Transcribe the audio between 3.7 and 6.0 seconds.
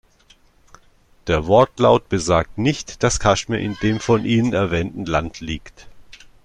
dem von Ihnen erwähnten Land liegt.